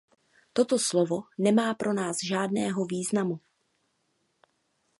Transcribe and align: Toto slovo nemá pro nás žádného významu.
Toto 0.53 0.79
slovo 0.81 1.27
nemá 1.37 1.69
pro 1.77 1.93
nás 1.93 2.17
žádného 2.25 2.85
významu. 2.89 3.37